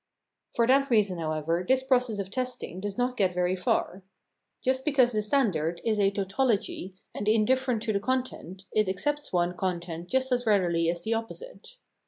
[0.55, 4.01] For that reason, however, this process of testing does not get very far.
[4.63, 9.31] Just because the standard is a tau tology and indifferent to the content, it accepts
[9.31, 11.77] one content just as readily as the opposite.